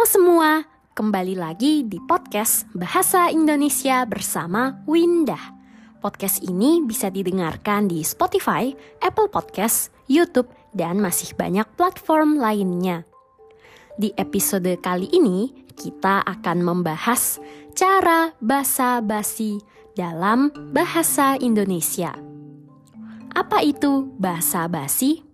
Halo 0.00 0.16
semua, 0.16 0.64
kembali 0.96 1.36
lagi 1.36 1.84
di 1.84 2.00
podcast 2.00 2.64
Bahasa 2.72 3.28
Indonesia 3.28 4.00
bersama 4.08 4.80
Winda. 4.88 5.36
Podcast 6.00 6.40
ini 6.40 6.80
bisa 6.80 7.12
didengarkan 7.12 7.84
di 7.84 8.00
Spotify, 8.00 8.72
Apple 9.04 9.28
Podcast, 9.28 9.92
YouTube, 10.08 10.48
dan 10.72 11.04
masih 11.04 11.36
banyak 11.36 11.68
platform 11.76 12.40
lainnya. 12.40 13.04
Di 14.00 14.08
episode 14.16 14.72
kali 14.80 15.04
ini, 15.12 15.52
kita 15.76 16.24
akan 16.24 16.64
membahas 16.64 17.36
cara 17.76 18.32
basa-basi 18.40 19.60
dalam 19.92 20.48
bahasa 20.72 21.36
Indonesia. 21.36 22.16
Apa 23.36 23.60
itu 23.60 24.08
bahasa 24.16 24.64
basi? 24.64 25.29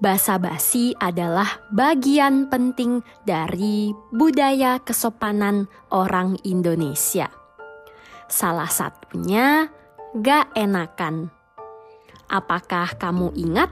Basa-basi 0.00 0.96
adalah 0.96 1.60
bagian 1.68 2.48
penting 2.48 3.04
dari 3.28 3.92
budaya 4.16 4.80
kesopanan 4.80 5.68
orang 5.92 6.40
Indonesia. 6.40 7.28
Salah 8.24 8.72
satunya 8.72 9.68
gak 10.16 10.56
enakan. 10.56 11.28
Apakah 12.32 12.96
kamu 12.96 13.36
ingat 13.36 13.68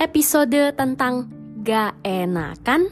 episode 0.00 0.72
tentang 0.72 1.28
gak 1.60 2.00
enakan? 2.00 2.88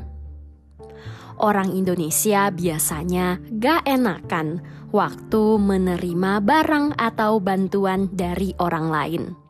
Orang 1.41 1.73
Indonesia 1.73 2.53
biasanya 2.53 3.41
gak 3.49 3.89
enakan 3.89 4.61
waktu 4.93 5.57
menerima 5.57 6.45
barang 6.45 7.01
atau 7.01 7.41
bantuan 7.41 8.13
dari 8.13 8.53
orang 8.61 8.87
lain. 8.93 9.44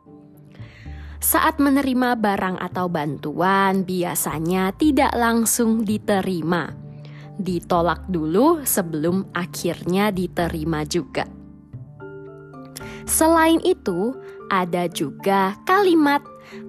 Saat 1.25 1.57
menerima 1.57 2.21
barang 2.21 2.61
atau 2.61 2.85
bantuan, 2.85 3.81
biasanya 3.81 4.69
tidak 4.77 5.09
langsung 5.17 5.81
diterima. 5.81 6.69
Ditolak 7.41 8.05
dulu 8.13 8.61
sebelum 8.61 9.33
akhirnya 9.33 10.13
diterima 10.13 10.85
juga. 10.85 11.25
Selain 13.09 13.57
itu, 13.65 14.13
ada 14.53 14.85
juga 14.85 15.57
kalimat 15.65 16.21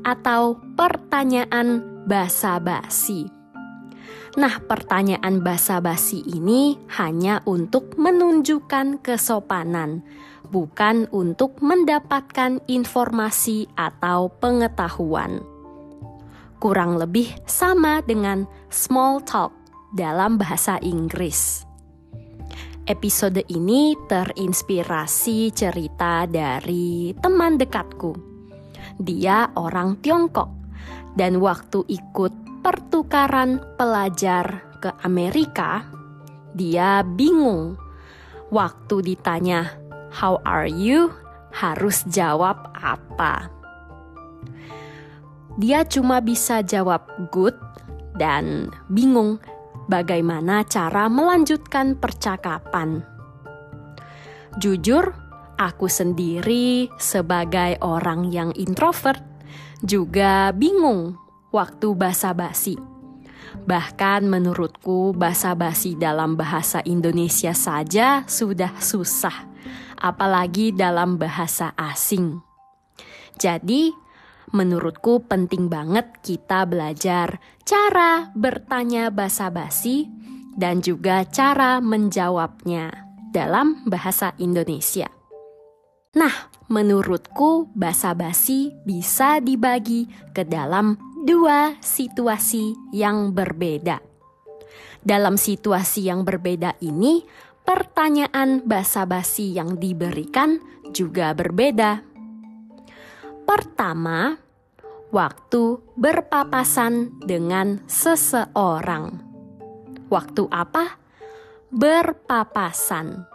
atau 0.09 0.57
pertanyaan 0.73 1.85
basa-basi. 2.09 3.29
Nah, 4.41 4.57
pertanyaan 4.65 5.45
basa-basi 5.45 6.25
ini 6.33 6.81
hanya 6.97 7.45
untuk 7.45 7.93
menunjukkan 8.01 9.05
kesopanan 9.05 10.01
bukan 10.47 11.11
untuk 11.11 11.59
mendapatkan 11.61 12.63
informasi 12.71 13.67
atau 13.75 14.31
pengetahuan. 14.39 15.43
Kurang 16.57 16.97
lebih 16.97 17.29
sama 17.45 18.01
dengan 18.01 18.49
small 18.73 19.21
talk 19.27 19.53
dalam 19.93 20.41
bahasa 20.41 20.81
Inggris. 20.81 21.67
Episode 22.87 23.43
ini 23.51 23.99
terinspirasi 24.07 25.51
cerita 25.51 26.23
dari 26.31 27.11
teman 27.19 27.59
dekatku. 27.59 28.15
Dia 29.03 29.51
orang 29.59 29.99
Tiongkok 30.01 30.49
dan 31.19 31.43
waktu 31.43 31.83
ikut 31.91 32.63
pertukaran 32.63 33.59
pelajar 33.75 34.63
ke 34.79 34.95
Amerika, 35.03 35.83
dia 36.55 37.03
bingung 37.03 37.75
waktu 38.55 39.03
ditanya 39.03 39.86
how 40.13 40.41
are 40.47 40.69
you 40.69 41.13
harus 41.57 42.05
jawab 42.09 42.69
apa. 42.77 43.49
Dia 45.57 45.89
cuma 45.89 46.21
bisa 46.21 46.61
jawab 46.61 47.09
good 47.33 47.57
dan 48.21 48.69
bingung 48.93 49.41
bagaimana 49.89 50.69
cara 50.69 51.09
melanjutkan 51.09 51.97
percakapan. 51.97 53.01
Jujur, 54.61 55.17
aku 55.57 55.89
sendiri 55.89 56.93
sebagai 57.01 57.81
orang 57.81 58.29
yang 58.29 58.53
introvert 58.53 59.21
juga 59.81 60.53
bingung 60.53 61.17
waktu 61.53 61.93
basa-basi. 61.97 62.96
Bahkan 63.67 64.27
menurutku 64.29 65.17
basa-basi 65.17 65.99
dalam 65.99 66.35
bahasa 66.35 66.83
Indonesia 66.85 67.53
saja 67.57 68.23
sudah 68.27 68.77
susah 68.79 69.57
apalagi 70.01 70.71
dalam 70.77 71.17
bahasa 71.17 71.73
asing. 71.77 72.41
Jadi, 73.37 73.93
menurutku 74.53 75.25
penting 75.25 75.69
banget 75.69 76.07
kita 76.25 76.65
belajar 76.69 77.41
cara 77.67 78.31
bertanya 78.33 79.13
basa-basi 79.13 80.09
dan 80.57 80.81
juga 80.81 81.25
cara 81.29 81.85
menjawabnya 81.85 83.05
dalam 83.33 83.85
bahasa 83.85 84.33
Indonesia. 84.41 85.13
Nah, 86.17 86.49
menurutku 86.73 87.69
basa-basi 87.77 88.73
bisa 88.89 89.37
dibagi 89.45 90.09
ke 90.33 90.49
dalam 90.49 90.97
dua 91.27 91.75
situasi 91.83 92.79
yang 92.95 93.35
berbeda. 93.35 93.99
Dalam 95.03 95.35
situasi 95.35 96.07
yang 96.07 96.23
berbeda 96.23 96.79
ini, 96.79 97.27
pertanyaan 97.67 98.63
basa-basi 98.63 99.59
yang 99.59 99.75
diberikan 99.75 100.63
juga 100.95 101.35
berbeda. 101.35 102.07
Pertama, 103.43 104.39
waktu 105.11 105.83
berpapasan 105.99 107.19
dengan 107.27 107.83
seseorang. 107.91 109.19
Waktu 110.07 110.47
apa? 110.47 110.95
Berpapasan. 111.75 113.27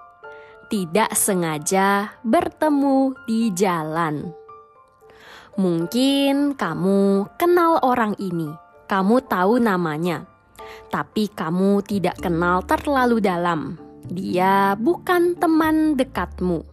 Tidak 0.71 1.11
sengaja 1.11 2.15
bertemu 2.23 3.19
di 3.27 3.51
jalan. 3.51 4.40
Mungkin 5.59 6.55
kamu 6.55 7.27
kenal 7.35 7.83
orang 7.83 8.15
ini, 8.23 8.47
kamu 8.87 9.19
tahu 9.27 9.59
namanya, 9.59 10.23
tapi 10.87 11.27
kamu 11.27 11.83
tidak 11.83 12.23
kenal 12.23 12.63
terlalu 12.63 13.19
dalam 13.19 13.75
dia 14.11 14.75
bukan 14.75 15.39
teman 15.39 15.95
dekatmu. 15.95 16.67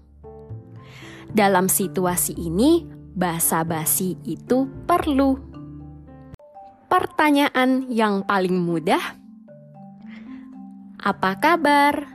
Dalam 1.29 1.67
situasi 1.71 2.35
ini, 2.39 2.87
basa-basi 3.15 4.17
itu 4.27 4.67
perlu. 4.87 5.39
Pertanyaan 6.89 7.87
yang 7.93 8.25
paling 8.25 8.57
mudah: 8.57 9.03
"Apa 10.99 11.37
kabar?" 11.37 12.09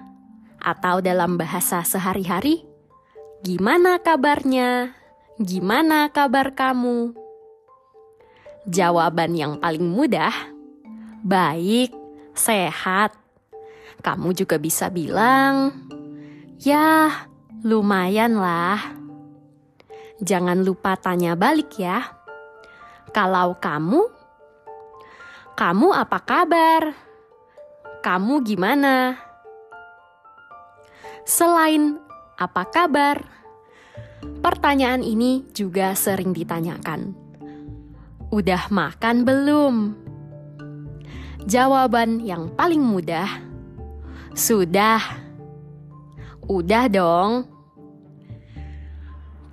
atau 0.63 1.03
dalam 1.03 1.35
bahasa 1.35 1.83
sehari-hari, 1.83 2.65
"Gimana 3.45 3.99
kabarnya? 3.99 5.02
Gimana 5.41 6.09
kabar 6.13 6.53
kamu?" 6.53 7.13
Jawaban 8.69 9.33
yang 9.33 9.57
paling 9.57 9.85
mudah: 9.85 10.33
"Baik, 11.25 11.93
sehat." 12.37 13.23
kamu 14.03 14.35
juga 14.35 14.59
bisa 14.59 14.91
bilang, 14.91 15.71
"Ya, 16.59 17.23
lumayan 17.63 18.35
lah." 18.35 18.99
Jangan 20.19 20.63
lupa 20.63 20.99
tanya 20.99 21.39
balik 21.39 21.79
ya. 21.79 22.03
Kalau 23.15 23.55
kamu, 23.59 24.07
kamu 25.55 25.87
apa 25.91 26.19
kabar? 26.23 26.81
Kamu 28.03 28.43
gimana? 28.43 29.19
Selain 31.23 31.99
apa 32.35 32.67
kabar, 32.67 33.23
pertanyaan 34.41 35.03
ini 35.03 35.47
juga 35.51 35.95
sering 35.95 36.31
ditanyakan. 36.35 37.13
Udah 38.33 38.67
makan 38.73 39.27
belum? 39.27 39.75
Jawaban 41.43 42.23
yang 42.23 42.49
paling 42.55 42.81
mudah 42.81 43.27
sudah. 44.33 44.99
Udah 46.49 46.89
dong. 46.89 47.47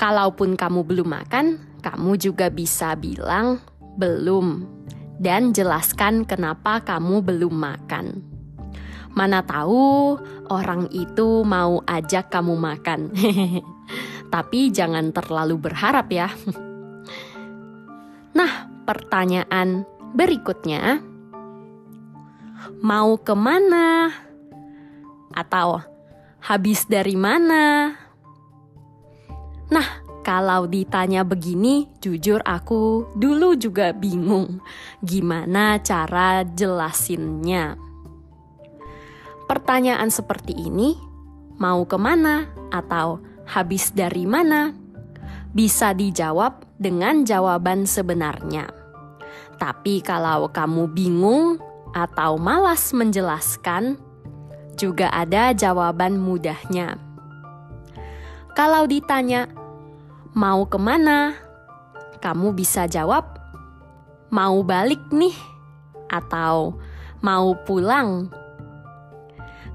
Kalaupun 0.01 0.57
kamu 0.57 0.81
belum 0.81 1.09
makan, 1.13 1.47
kamu 1.85 2.17
juga 2.17 2.49
bisa 2.49 2.97
bilang 2.97 3.61
belum 4.01 4.65
dan 5.21 5.53
jelaskan 5.53 6.25
kenapa 6.25 6.81
kamu 6.81 7.21
belum 7.21 7.53
makan. 7.53 8.25
Mana 9.13 9.45
tahu 9.45 10.17
orang 10.49 10.89
itu 10.89 11.45
mau 11.45 11.85
ajak 11.85 12.33
kamu 12.33 12.57
makan. 12.57 13.13
Tapi 14.31 14.71
jangan 14.71 15.11
terlalu 15.11 15.59
berharap 15.59 16.07
ya. 16.11 16.31
Nah, 18.31 18.71
pertanyaan 18.87 19.83
berikutnya, 20.15 21.03
mau 22.79 23.19
ke 23.19 23.35
mana? 23.35 24.07
Atau 25.35 25.83
habis 26.39 26.87
dari 26.87 27.19
mana? 27.19 27.91
Nah, 29.71 29.89
kalau 30.21 30.67
ditanya 30.67 31.27
begini, 31.27 31.89
jujur 32.03 32.43
aku 32.43 33.09
dulu 33.17 33.57
juga 33.57 33.95
bingung 33.95 34.61
gimana 35.01 35.81
cara 35.81 36.45
jelasinnya. 36.45 37.79
pertanyaan 39.51 40.15
seperti 40.15 40.55
ini, 40.55 40.95
mau 41.59 41.83
ke 41.83 41.99
mana 41.99 42.47
atau 42.71 43.19
habis 43.51 43.91
dari 43.91 44.31
mana, 44.31 44.71
bisa 45.51 45.91
dijawab 45.91 46.63
dengan 46.79 47.27
jawaban 47.27 47.83
sebenarnya. 47.83 48.71
Tapi 49.59 49.99
kalau 50.01 50.47
kamu 50.49 50.87
bingung 50.95 51.59
atau 51.91 52.39
malas 52.39 52.95
menjelaskan, 52.95 53.99
juga 54.79 55.11
ada 55.11 55.51
jawaban 55.51 56.17
mudahnya. 56.17 56.97
Kalau 58.55 58.87
ditanya, 58.87 59.51
mau 60.33 60.65
ke 60.65 60.79
mana? 60.79 61.35
Kamu 62.23 62.55
bisa 62.55 62.87
jawab, 62.87 63.37
mau 64.31 64.63
balik 64.63 65.03
nih, 65.11 65.35
atau 66.09 66.79
mau 67.21 67.53
pulang. 67.67 68.31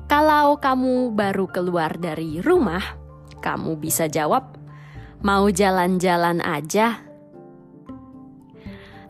Kalau 0.06 0.58
kamu 0.62 1.14
baru 1.18 1.50
keluar 1.50 1.98
dari 1.98 2.42
rumah, 2.42 3.05
kamu 3.46 3.78
bisa 3.78 4.10
jawab, 4.10 4.58
mau 5.22 5.46
jalan-jalan 5.54 6.42
aja. 6.42 6.98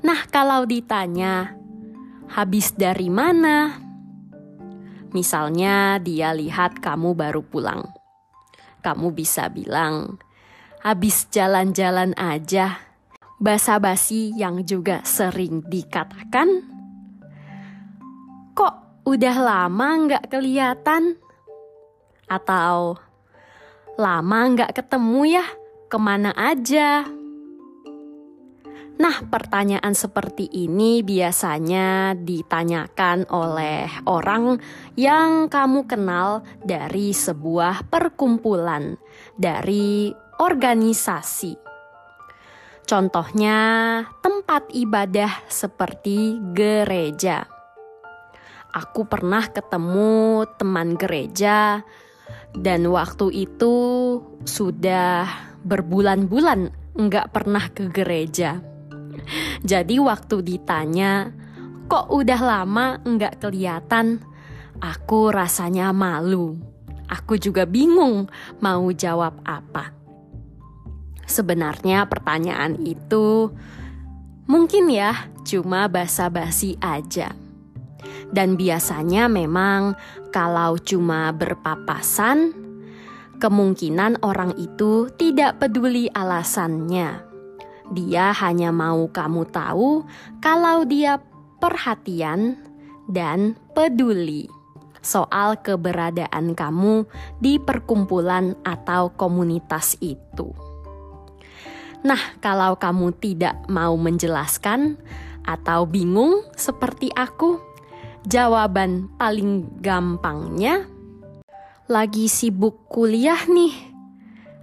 Nah, 0.04 0.28
kalau 0.28 0.68
ditanya, 0.68 1.56
habis 2.28 2.76
dari 2.76 3.08
mana? 3.08 3.80
Misalnya, 5.16 6.04
dia 6.04 6.36
lihat 6.36 6.84
kamu 6.84 7.16
baru 7.16 7.40
pulang. 7.48 7.88
Kamu 8.84 9.16
bisa 9.16 9.48
bilang, 9.48 10.20
habis 10.84 11.31
jalan-jalan 11.31 12.12
aja. 12.20 12.84
Basa-basi 13.40 14.36
yang 14.36 14.68
juga 14.68 15.00
sering 15.08 15.64
dikatakan, 15.64 16.48
kok 18.52 19.04
udah 19.08 19.36
lama 19.40 19.88
nggak 20.06 20.28
kelihatan? 20.28 21.20
Atau 22.28 23.05
lama 23.95 24.39
nggak 24.51 24.75
ketemu 24.75 25.39
ya? 25.39 25.45
Ke 25.88 25.95
mana 25.95 26.36
aja? 26.36 27.07
Nah, 28.95 29.27
pertanyaan 29.27 29.92
seperti 29.92 30.47
ini 30.51 31.03
biasanya 31.03 32.15
ditanyakan 32.15 33.27
oleh 33.27 33.92
orang 34.07 34.56
yang 34.95 35.51
kamu 35.51 35.83
kenal 35.83 36.47
dari 36.63 37.12
sebuah 37.12 37.92
perkumpulan, 37.92 38.95
dari 39.36 40.15
organisasi. 40.39 41.59
Contohnya, 42.88 43.59
tempat 44.24 44.71
ibadah 44.71 45.44
seperti 45.51 46.39
gereja. 46.56 47.44
Aku 48.71 49.07
pernah 49.07 49.44
ketemu 49.51 50.47
teman 50.56 50.95
gereja, 50.95 51.83
dan 52.56 52.88
waktu 52.88 53.48
itu 53.48 53.75
sudah 54.48 55.27
berbulan-bulan 55.66 56.72
nggak 56.95 57.27
pernah 57.36 57.66
ke 57.74 57.92
gereja. 57.92 58.63
Jadi 59.66 60.00
waktu 60.00 60.45
ditanya, 60.45 61.33
kok 61.92 62.12
udah 62.12 62.42
lama 62.42 63.00
nggak 63.04 63.44
kelihatan, 63.44 64.24
aku 64.80 65.33
rasanya 65.33 65.92
malu. 65.92 66.56
Aku 67.06 67.38
juga 67.38 67.69
bingung 67.69 68.25
mau 68.62 68.89
jawab 68.89 69.38
apa. 69.45 69.94
Sebenarnya 71.25 72.06
pertanyaan 72.06 72.78
itu 72.81 73.54
mungkin 74.45 74.89
ya 74.89 75.30
cuma 75.45 75.86
basa-basi 75.89 76.78
aja. 76.81 77.44
Dan 78.33 78.57
biasanya 78.57 79.30
memang 79.30 79.94
kalau 80.33 80.77
cuma 80.81 81.30
berpapasan, 81.36 82.54
kemungkinan 83.38 84.24
orang 84.25 84.56
itu 84.57 85.12
tidak 85.19 85.60
peduli 85.62 86.10
alasannya 86.10 87.36
dia 87.94 88.33
hanya 88.33 88.74
mau 88.74 89.06
kamu 89.10 89.45
tahu 89.54 90.06
kalau 90.42 90.88
dia 90.88 91.22
perhatian 91.62 92.57
dan 93.06 93.54
peduli 93.77 94.50
soal 95.06 95.62
keberadaan 95.62 96.57
kamu 96.57 97.06
di 97.38 97.62
perkumpulan 97.62 98.57
atau 98.66 99.13
komunitas 99.13 99.94
itu. 100.01 100.50
Nah, 102.01 102.38
kalau 102.42 102.78
kamu 102.78 103.13
tidak 103.21 103.54
mau 103.69 103.94
menjelaskan 103.98 104.98
atau 105.45 105.86
bingung 105.86 106.42
seperti 106.57 107.13
aku, 107.13 107.62
jawaban 108.25 109.10
paling 109.18 109.81
gampangnya 109.81 110.86
lagi 111.86 112.25
sibuk 112.25 112.89
kuliah 112.89 113.45
nih, 113.45 113.74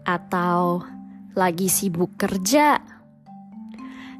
atau 0.02 0.82
lagi 1.38 1.70
sibuk 1.70 2.18
kerja 2.18 2.82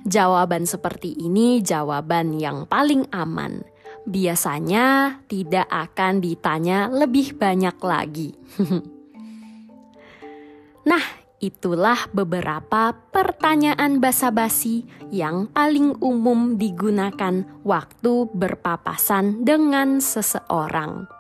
Jawaban 0.03 0.67
seperti 0.67 1.15
ini 1.15 1.63
jawaban 1.63 2.35
yang 2.35 2.67
paling 2.67 3.07
aman. 3.15 3.63
Biasanya 4.03 5.19
tidak 5.31 5.71
akan 5.71 6.19
ditanya 6.19 6.91
lebih 6.91 7.39
banyak 7.39 7.79
lagi. 7.79 8.35
nah, 10.91 11.22
itulah 11.43 12.07
beberapa 12.15 12.95
pertanyaan 13.11 13.99
basa-basi 13.99 14.87
yang 15.11 15.51
paling 15.51 15.99
umum 15.99 16.55
digunakan 16.55 17.43
waktu 17.67 18.31
berpapasan 18.31 19.43
dengan 19.43 19.99
seseorang. 19.99 21.11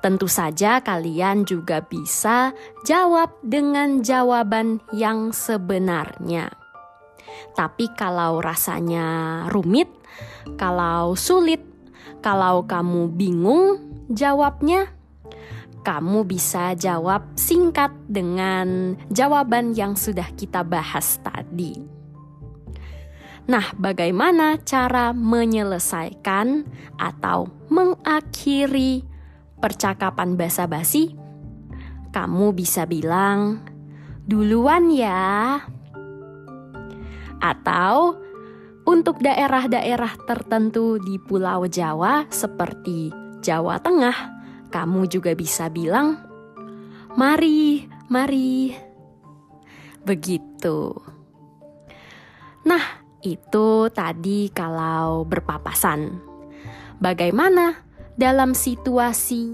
Tentu 0.00 0.24
saja, 0.24 0.80
kalian 0.80 1.44
juga 1.44 1.84
bisa 1.84 2.56
jawab 2.88 3.36
dengan 3.44 4.00
jawaban 4.00 4.80
yang 4.96 5.36
sebenarnya. 5.36 6.56
Tapi 7.52 7.92
kalau 7.92 8.40
rasanya 8.40 9.44
rumit, 9.52 9.92
kalau 10.56 11.12
sulit, 11.12 11.60
kalau 12.24 12.64
kamu 12.64 13.12
bingung 13.12 13.80
jawabnya, 14.08 14.95
kamu 15.86 16.26
bisa 16.26 16.74
jawab 16.74 17.38
singkat 17.38 17.94
dengan 18.10 18.98
jawaban 19.06 19.70
yang 19.70 19.94
sudah 19.94 20.26
kita 20.34 20.66
bahas 20.66 21.22
tadi. 21.22 21.78
Nah, 23.46 23.70
bagaimana 23.78 24.58
cara 24.66 25.14
menyelesaikan 25.14 26.66
atau 26.98 27.46
mengakhiri 27.70 29.06
percakapan 29.62 30.34
basa-basi? 30.34 31.14
Kamu 32.10 32.50
bisa 32.50 32.82
bilang, 32.90 33.62
"Duluan 34.26 34.90
ya." 34.90 35.62
Atau 37.38 38.18
untuk 38.82 39.22
daerah-daerah 39.22 40.18
tertentu 40.26 40.98
di 40.98 41.22
Pulau 41.22 41.70
Jawa 41.70 42.26
seperti 42.26 43.14
Jawa 43.38 43.78
Tengah, 43.78 44.35
kamu 44.68 45.08
juga 45.10 45.32
bisa 45.32 45.70
bilang, 45.72 46.20
"Mari, 47.14 47.86
mari." 48.10 48.74
Begitu. 50.06 50.94
Nah, 52.66 52.84
itu 53.26 53.90
tadi 53.90 54.50
kalau 54.54 55.26
berpapasan. 55.26 56.18
Bagaimana 57.02 57.74
dalam 58.14 58.54
situasi 58.54 59.50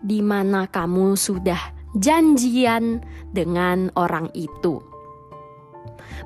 di 0.00 0.20
mana 0.20 0.68
kamu 0.68 1.16
sudah 1.16 1.58
janjian 1.96 3.00
dengan 3.32 3.88
orang 3.96 4.28
itu? 4.36 4.84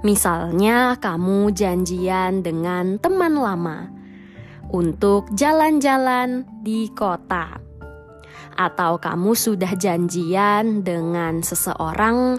Misalnya, 0.02 0.96
kamu 0.99 1.52
janjian 1.54 2.42
dengan 2.42 2.96
teman 2.99 3.37
lama 3.37 3.90
untuk 4.70 5.28
jalan-jalan 5.34 6.46
di 6.62 6.88
kota, 6.94 7.58
atau 8.57 8.99
kamu 8.99 9.37
sudah 9.37 9.75
janjian 9.76 10.83
dengan 10.87 11.42
seseorang 11.45 12.38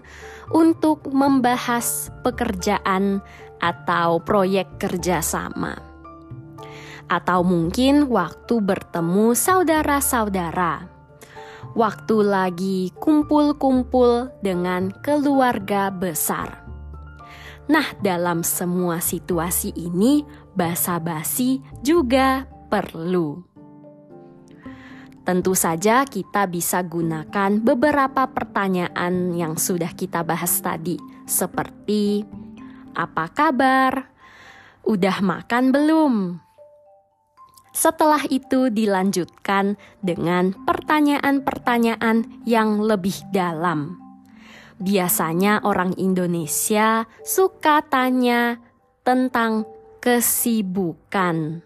untuk 0.51 1.07
membahas 1.11 2.11
pekerjaan 2.25 3.23
atau 3.61 4.19
proyek 4.23 4.81
kerjasama, 4.81 5.77
atau 7.07 7.45
mungkin 7.45 8.09
waktu 8.09 8.59
bertemu 8.59 9.37
saudara-saudara 9.37 10.91
waktu 11.75 12.17
lagi 12.25 12.79
kumpul-kumpul 12.99 14.31
dengan 14.43 14.91
keluarga 15.03 15.87
besar. 15.93 16.67
Nah, 17.71 17.87
dalam 18.03 18.43
semua 18.43 18.99
situasi 18.99 19.71
ini, 19.77 20.27
basa-basi 20.57 21.63
juga 21.79 22.43
perlu. 22.67 23.50
Tentu 25.21 25.53
saja, 25.53 26.01
kita 26.01 26.49
bisa 26.49 26.81
gunakan 26.81 27.61
beberapa 27.61 28.25
pertanyaan 28.25 29.37
yang 29.37 29.53
sudah 29.53 29.93
kita 29.93 30.25
bahas 30.25 30.57
tadi, 30.65 30.97
seperti: 31.29 32.25
"Apa 32.97 33.29
kabar? 33.29 34.09
Udah 34.81 35.21
makan 35.21 35.69
belum? 35.69 36.41
Setelah 37.71 38.25
itu 38.27 38.67
dilanjutkan 38.67 39.79
dengan 40.03 40.51
pertanyaan-pertanyaan 40.67 42.43
yang 42.43 42.83
lebih 42.83 43.15
dalam. 43.31 43.95
Biasanya 44.81 45.61
orang 45.63 45.95
Indonesia 45.95 47.05
suka 47.23 47.85
tanya 47.85 48.59
tentang 49.05 49.69
kesibukan. 50.01 51.61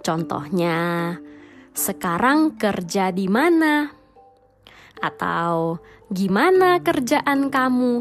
Contohnya, 0.00 0.78
sekarang 1.72 2.60
kerja 2.60 3.08
di 3.08 3.32
mana? 3.32 3.88
Atau 5.00 5.80
gimana 6.12 6.76
kerjaan 6.84 7.48
kamu? 7.48 7.94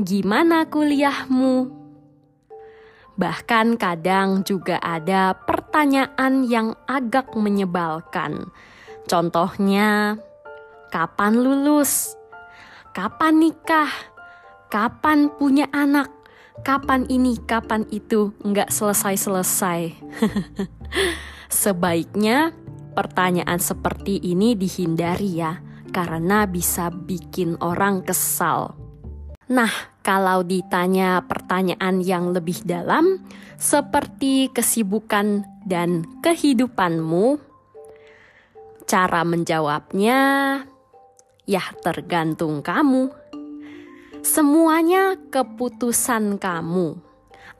Gimana 0.00 0.64
kuliahmu? 0.64 1.78
Bahkan 3.18 3.76
kadang 3.76 4.40
juga 4.40 4.80
ada 4.80 5.36
pertanyaan 5.36 6.48
yang 6.48 6.72
agak 6.88 7.34
menyebalkan. 7.36 8.48
Contohnya, 9.04 10.16
kapan 10.88 11.44
lulus? 11.44 12.16
Kapan 12.96 13.42
nikah? 13.42 13.92
Kapan 14.72 15.28
punya 15.36 15.68
anak? 15.76 16.08
Kapan 16.64 17.04
ini, 17.10 17.36
kapan 17.42 17.84
itu? 17.92 18.32
Nggak 18.40 18.70
selesai-selesai. 18.72 19.98
Sebaiknya 21.50 22.54
pertanyaan 22.98 23.62
seperti 23.62 24.18
ini 24.18 24.58
dihindari 24.58 25.38
ya, 25.38 25.62
karena 25.94 26.50
bisa 26.50 26.90
bikin 26.90 27.54
orang 27.62 28.02
kesal. 28.02 28.74
Nah, 29.46 29.70
kalau 30.02 30.42
ditanya 30.42 31.22
pertanyaan 31.22 32.02
yang 32.02 32.34
lebih 32.34 32.66
dalam, 32.66 33.22
seperti 33.54 34.50
kesibukan 34.50 35.46
dan 35.62 36.10
kehidupanmu, 36.26 37.38
cara 38.82 39.22
menjawabnya 39.22 40.18
ya 41.46 41.64
tergantung 41.78 42.66
kamu. 42.66 43.14
Semuanya 44.26 45.14
keputusan 45.30 46.42
kamu. 46.42 46.98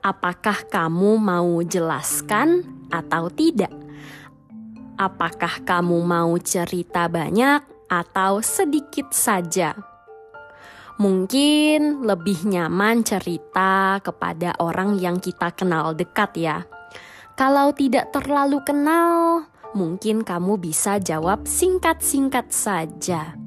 Apakah 0.03 0.67
kamu 0.67 1.15
mau 1.15 1.63
jelaskan 1.63 2.67
atau 2.91 3.31
tidak? 3.31 3.88
Apakah 4.99 5.63
kamu 5.63 6.03
mau 6.03 6.35
cerita 6.43 7.07
banyak 7.07 7.63
atau 7.87 8.43
sedikit 8.43 9.15
saja? 9.15 9.71
Mungkin 10.99 12.03
lebih 12.03 12.43
nyaman 12.43 13.07
cerita 13.07 14.03
kepada 14.03 14.59
orang 14.59 14.99
yang 14.99 15.23
kita 15.23 15.55
kenal 15.55 15.95
dekat, 15.95 16.35
ya. 16.35 16.67
Kalau 17.39 17.71
tidak 17.71 18.11
terlalu 18.11 18.59
kenal, 18.67 19.47
mungkin 19.71 20.27
kamu 20.27 20.59
bisa 20.59 20.99
jawab 20.99 21.47
singkat-singkat 21.47 22.51
saja. 22.51 23.39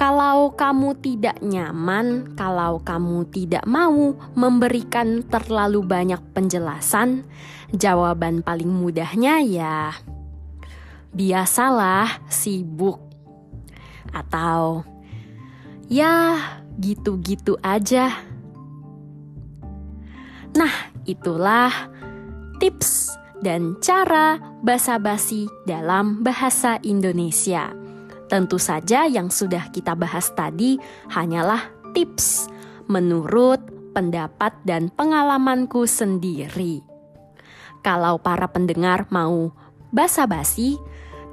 Kalau 0.00 0.56
kamu 0.56 0.96
tidak 1.04 1.44
nyaman, 1.44 2.32
kalau 2.32 2.80
kamu 2.80 3.28
tidak 3.28 3.68
mau 3.68 4.16
memberikan 4.32 5.20
terlalu 5.28 5.84
banyak 5.84 6.24
penjelasan, 6.32 7.28
jawaban 7.68 8.40
paling 8.40 8.72
mudahnya 8.72 9.44
ya 9.44 9.92
biasalah 11.12 12.22
sibuk. 12.30 13.02
Atau 14.10 14.88
Ya, 15.90 16.38
gitu-gitu 16.78 17.58
aja. 17.66 18.14
Nah, 20.54 20.70
itulah 21.02 21.90
tips 22.62 23.10
dan 23.42 23.74
cara 23.82 24.38
basa-basi 24.62 25.50
dalam 25.66 26.22
bahasa 26.22 26.78
Indonesia. 26.86 27.79
Tentu 28.30 28.62
saja 28.62 29.10
yang 29.10 29.26
sudah 29.26 29.74
kita 29.74 29.98
bahas 29.98 30.30
tadi 30.38 30.78
hanyalah 31.10 31.66
tips 31.90 32.46
menurut 32.86 33.58
pendapat 33.90 34.54
dan 34.62 34.86
pengalamanku 34.94 35.82
sendiri. 35.82 36.86
Kalau 37.82 38.22
para 38.22 38.46
pendengar 38.46 39.10
mau 39.10 39.50
basa-basi, 39.90 40.78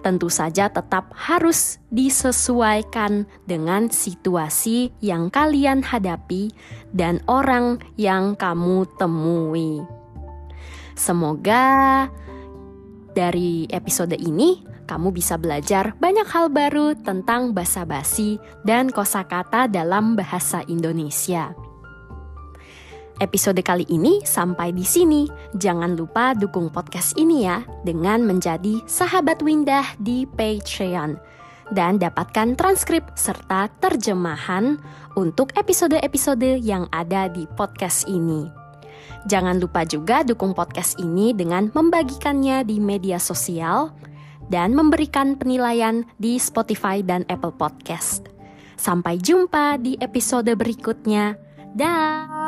tentu 0.01 0.31
saja 0.33 0.73
tetap 0.73 1.13
harus 1.13 1.77
disesuaikan 1.93 3.29
dengan 3.45 3.93
situasi 3.93 4.89
yang 4.97 5.29
kalian 5.29 5.85
hadapi 5.85 6.49
dan 6.97 7.21
orang 7.29 7.77
yang 7.93 8.33
kamu 8.33 8.89
temui. 8.97 9.85
Semoga 10.97 12.07
dari 13.13 13.69
episode 13.69 14.17
ini 14.17 14.76
kamu 14.87 15.11
bisa 15.11 15.35
belajar 15.35 15.91
banyak 15.99 16.25
hal 16.31 16.47
baru 16.47 16.95
tentang 16.95 17.51
basa-basi 17.51 18.39
dan 18.63 18.87
kosakata 18.87 19.67
dalam 19.67 20.15
bahasa 20.15 20.63
Indonesia. 20.71 21.51
Episode 23.17 23.59
kali 23.65 23.83
ini 23.89 24.21
sampai 24.23 24.71
di 24.71 24.85
sini. 24.85 25.25
Jangan 25.57 25.97
lupa 25.97 26.37
dukung 26.37 26.69
podcast 26.69 27.17
ini 27.17 27.49
ya 27.49 27.65
dengan 27.81 28.21
menjadi 28.23 28.79
sahabat 28.85 29.41
Windah 29.41 29.97
di 29.97 30.29
Patreon 30.29 31.17
dan 31.73 31.99
dapatkan 31.99 32.55
transkrip 32.55 33.03
serta 33.17 33.67
terjemahan 33.81 34.79
untuk 35.17 35.51
episode-episode 35.57 36.61
yang 36.61 36.85
ada 36.93 37.27
di 37.27 37.49
podcast 37.57 38.05
ini. 38.05 38.47
Jangan 39.27 39.59
lupa 39.59 39.83
juga 39.83 40.23
dukung 40.23 40.55
podcast 40.55 40.95
ini 41.01 41.33
dengan 41.33 41.73
membagikannya 41.73 42.63
di 42.63 42.79
media 42.79 43.19
sosial 43.19 43.91
dan 44.47 44.73
memberikan 44.73 45.35
penilaian 45.35 46.07
di 46.17 46.39
Spotify 46.39 47.03
dan 47.03 47.27
Apple 47.27 47.55
Podcast. 47.55 48.27
Sampai 48.77 49.17
jumpa 49.17 49.81
di 49.81 49.97
episode 49.99 50.53
berikutnya. 50.53 51.35
Dah. 51.73 52.46